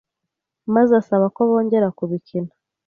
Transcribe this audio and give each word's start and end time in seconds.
maze 0.73 0.91
asaba 1.01 1.25
ko 1.35 1.41
bongera 1.49 1.87
kubikina 1.97 2.51